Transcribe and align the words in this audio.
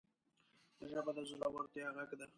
ژبه 0.89 1.11
د 1.15 1.19
زړورتیا 1.29 1.87
غږ 1.95 2.11
ده 2.19 2.25